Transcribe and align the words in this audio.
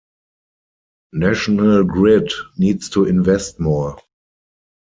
National 1.13 1.83
Grid 1.83 2.31
needs 2.57 2.89
to 2.89 3.05
invest 3.05 3.59
more. 3.59 3.99